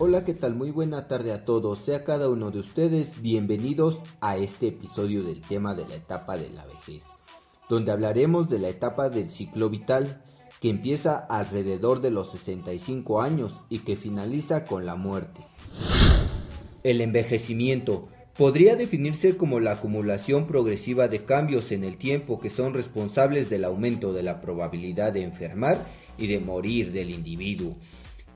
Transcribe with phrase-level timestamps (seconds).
[0.00, 0.56] Hola, ¿qué tal?
[0.56, 1.78] Muy buena tarde a todos.
[1.78, 6.50] Sea cada uno de ustedes bienvenidos a este episodio del tema de la etapa de
[6.50, 7.04] la vejez,
[7.70, 10.20] donde hablaremos de la etapa del ciclo vital
[10.60, 15.42] que empieza alrededor de los 65 años y que finaliza con la muerte.
[16.82, 22.74] El envejecimiento podría definirse como la acumulación progresiva de cambios en el tiempo que son
[22.74, 25.86] responsables del aumento de la probabilidad de enfermar
[26.18, 27.76] y de morir del individuo.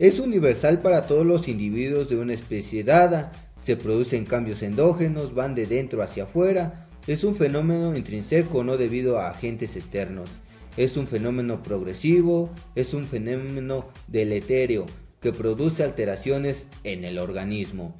[0.00, 5.54] Es universal para todos los individuos de una especie dada, se producen cambios endógenos, van
[5.54, 10.28] de dentro hacia afuera, es un fenómeno intrínseco no debido a agentes externos,
[10.76, 14.84] es un fenómeno progresivo, es un fenómeno deletéreo
[15.20, 17.94] que produce alteraciones en el organismo.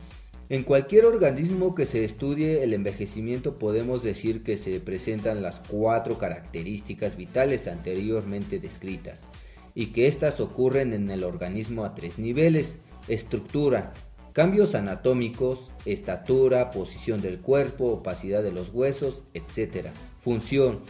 [0.48, 6.18] En cualquier organismo que se estudie el envejecimiento podemos decir que se presentan las cuatro
[6.18, 9.28] características vitales anteriormente descritas
[9.74, 12.78] y que éstas ocurren en el organismo a tres niveles,
[13.08, 13.92] estructura,
[14.32, 19.88] cambios anatómicos, estatura, posición del cuerpo, opacidad de los huesos, etc.
[20.20, 20.80] Función,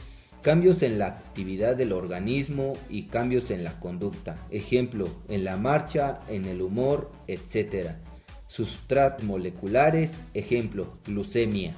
[0.43, 6.21] cambios en la actividad del organismo y cambios en la conducta, ejemplo, en la marcha,
[6.29, 7.93] en el humor, etc.
[8.49, 11.75] Sustratos moleculares, ejemplo, glucemia.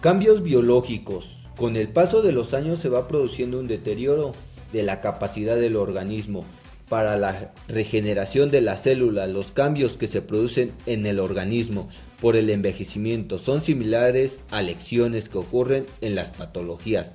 [0.00, 1.46] Cambios biológicos.
[1.56, 4.32] Con el paso de los años se va produciendo un deterioro
[4.72, 6.44] de la capacidad del organismo
[6.90, 11.88] para la regeneración de las células, los cambios que se producen en el organismo
[12.20, 17.14] por el envejecimiento son similares a lecciones que ocurren en las patologías.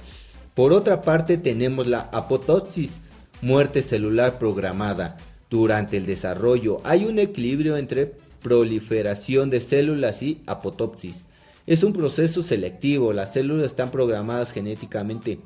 [0.53, 2.99] Por otra parte tenemos la apoptosis,
[3.41, 5.17] muerte celular programada.
[5.49, 11.25] Durante el desarrollo hay un equilibrio entre proliferación de células y apoptosis.
[11.67, 15.39] Es un proceso selectivo, las células están programadas genéticamente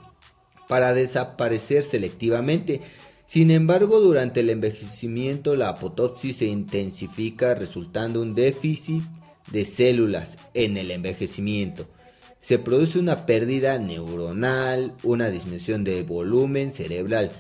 [0.70, 2.82] para desaparecer selectivamente.
[3.26, 9.02] Sin embargo, durante el envejecimiento la apoptosis se intensifica resultando un déficit
[9.52, 11.88] de células en el envejecimiento.
[12.40, 17.32] Se produce una pérdida neuronal, una disminución de volumen cerebral,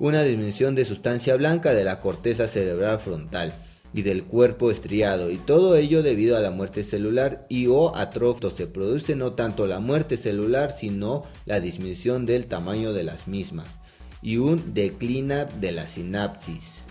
[0.00, 3.54] una disminución de sustancia blanca de la corteza cerebral frontal
[3.94, 8.50] y del cuerpo estriado, y todo ello debido a la muerte celular y o atrofto.
[8.50, 13.80] Se produce no tanto la muerte celular, sino la disminución del tamaño de las mismas
[14.20, 16.84] y un declinar de la sinapsis.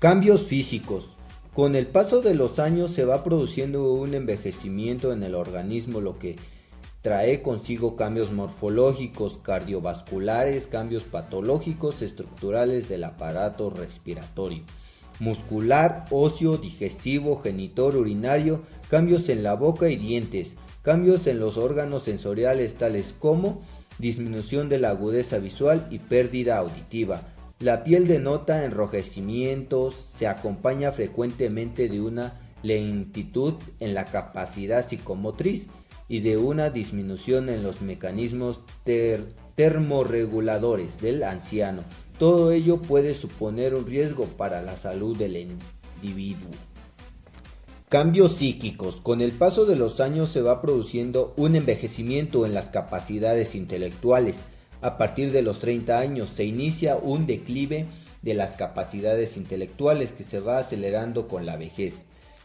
[0.00, 1.16] Cambios físicos.
[1.54, 6.18] Con el paso de los años se va produciendo un envejecimiento en el organismo, lo
[6.18, 6.36] que
[7.06, 14.64] trae consigo cambios morfológicos, cardiovasculares, cambios patológicos, estructurales del aparato respiratorio,
[15.20, 22.02] muscular, óseo, digestivo, genitor, urinario, cambios en la boca y dientes, cambios en los órganos
[22.02, 23.62] sensoriales tales como
[24.00, 27.20] disminución de la agudeza visual y pérdida auditiva.
[27.60, 35.68] La piel denota enrojecimientos, se acompaña frecuentemente de una lentitud en la capacidad psicomotriz
[36.08, 38.60] y de una disminución en los mecanismos
[39.54, 41.82] termorreguladores del anciano.
[42.18, 45.48] Todo ello puede suponer un riesgo para la salud del
[46.00, 46.50] individuo.
[47.88, 49.00] Cambios psíquicos.
[49.00, 54.36] Con el paso de los años se va produciendo un envejecimiento en las capacidades intelectuales.
[54.82, 57.86] A partir de los 30 años se inicia un declive
[58.22, 61.94] de las capacidades intelectuales que se va acelerando con la vejez.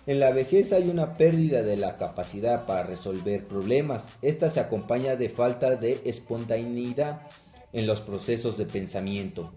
[0.08, 4.06] En la vejez hay una pérdida de la capacidad para resolver problemas.
[4.24, 7.22] Esta se acompaña de falta de espontaneidad
[7.72, 9.52] en los procesos de pensamiento.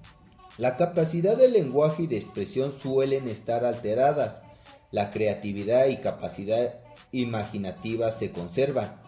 [0.59, 4.43] La capacidad de lenguaje y de expresión suelen estar alteradas.
[4.91, 6.75] La creatividad y capacidad
[7.11, 9.00] imaginativa se conservan.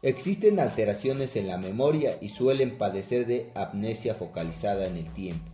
[0.00, 5.53] Existen alteraciones en la memoria y suelen padecer de amnesia focalizada en el tiempo.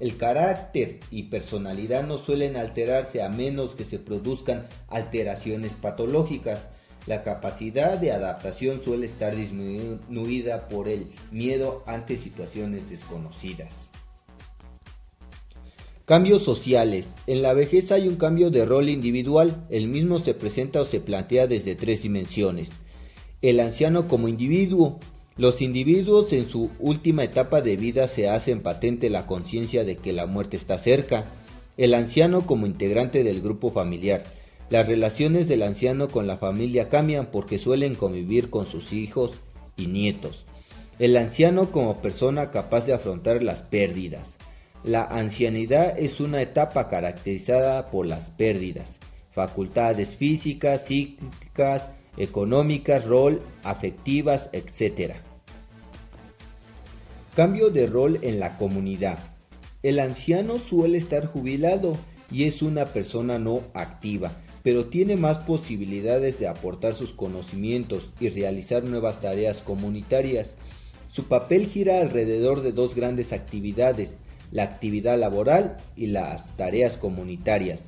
[0.00, 6.70] El carácter y personalidad no suelen alterarse a menos que se produzcan alteraciones patológicas.
[7.06, 13.90] La capacidad de adaptación suele estar disminuida por el miedo ante situaciones desconocidas.
[16.06, 17.14] Cambios sociales.
[17.26, 19.66] En la vejez hay un cambio de rol individual.
[19.68, 22.70] El mismo se presenta o se plantea desde tres dimensiones.
[23.42, 24.98] El anciano como individuo,
[25.40, 30.12] los individuos en su última etapa de vida se hacen patente la conciencia de que
[30.12, 31.24] la muerte está cerca.
[31.78, 34.22] El anciano como integrante del grupo familiar.
[34.68, 39.32] Las relaciones del anciano con la familia cambian porque suelen convivir con sus hijos
[39.78, 40.44] y nietos.
[40.98, 44.36] El anciano como persona capaz de afrontar las pérdidas.
[44.84, 48.98] La ancianidad es una etapa caracterizada por las pérdidas,
[49.30, 55.29] facultades físicas, psíquicas, económicas, rol, afectivas, etc.
[57.34, 59.18] Cambio de rol en la comunidad.
[59.84, 61.96] El anciano suele estar jubilado
[62.28, 64.32] y es una persona no activa,
[64.64, 70.56] pero tiene más posibilidades de aportar sus conocimientos y realizar nuevas tareas comunitarias.
[71.08, 74.18] Su papel gira alrededor de dos grandes actividades,
[74.50, 77.86] la actividad laboral y las tareas comunitarias,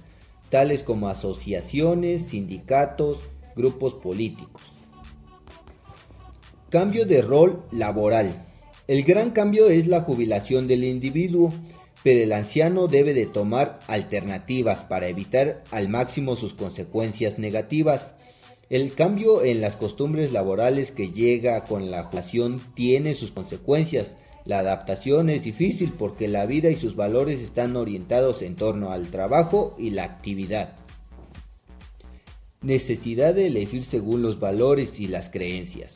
[0.50, 3.18] tales como asociaciones, sindicatos,
[3.56, 4.62] grupos políticos.
[6.70, 8.51] Cambio de rol laboral.
[8.88, 11.52] El gran cambio es la jubilación del individuo,
[12.02, 18.14] pero el anciano debe de tomar alternativas para evitar al máximo sus consecuencias negativas.
[18.70, 24.16] El cambio en las costumbres laborales que llega con la jubilación tiene sus consecuencias.
[24.44, 29.08] La adaptación es difícil porque la vida y sus valores están orientados en torno al
[29.08, 30.74] trabajo y la actividad.
[32.62, 35.94] Necesidad de elegir según los valores y las creencias.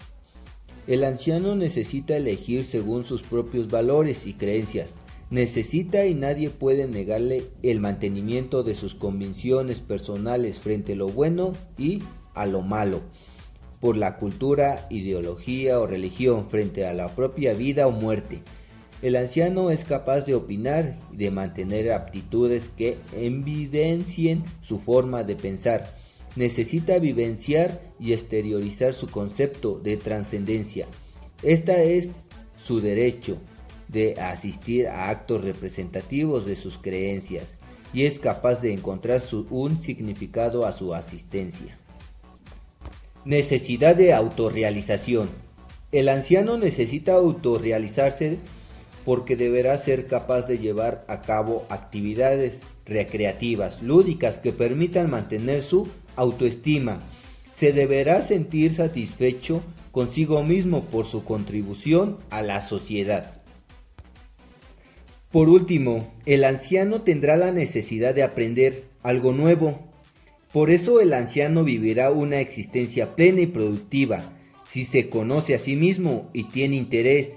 [0.87, 5.01] El anciano necesita elegir según sus propios valores y creencias.
[5.31, 11.53] Necesita y nadie puede negarle el mantenimiento de sus convicciones personales frente a lo bueno
[11.77, 12.05] y
[12.35, 13.01] a lo malo,
[13.81, 18.43] por la cultura, ideología o religión frente a la propia vida o muerte.
[19.03, 25.35] El anciano es capaz de opinar y de mantener aptitudes que evidencien su forma de
[25.35, 25.97] pensar
[26.37, 30.87] necesita vivenciar y exteriorizar su concepto de trascendencia.
[31.43, 33.39] Esta es su derecho
[33.89, 37.59] de asistir a actos representativos de sus creencias
[37.93, 41.79] y es capaz de encontrar un significado a su asistencia.
[43.25, 45.29] Necesidad de autorrealización.
[45.93, 48.39] El anciano necesita autorrealizarse
[49.05, 55.89] porque deberá ser capaz de llevar a cabo actividades recreativas, lúdicas que permitan mantener su
[56.17, 56.99] autoestima.
[57.55, 63.41] Se deberá sentir satisfecho consigo mismo por su contribución a la sociedad.
[65.31, 69.81] Por último, el anciano tendrá la necesidad de aprender algo nuevo.
[70.53, 74.33] Por eso el anciano vivirá una existencia plena y productiva,
[74.69, 77.37] si se conoce a sí mismo y tiene interés,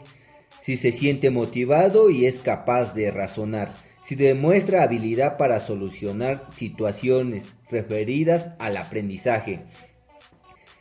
[0.61, 7.53] si se siente motivado y es capaz de razonar si demuestra habilidad para solucionar situaciones
[7.69, 9.59] referidas al aprendizaje,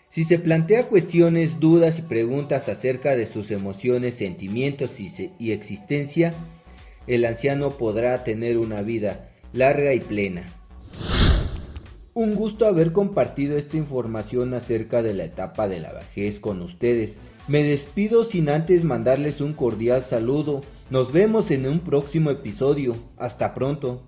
[0.09, 6.33] si se plantea cuestiones, dudas y preguntas acerca de sus emociones, sentimientos y, existencia,
[7.07, 10.47] el anciano podrá tener una vida larga y plena.
[12.15, 17.19] Un gusto haber compartido esta información acerca de la etapa de la vejez con ustedes.
[17.47, 20.63] Me despido sin antes mandarles un cordial saludo.
[20.91, 22.97] Nos vemos en un próximo episodio.
[23.19, 24.01] Hasta pronto.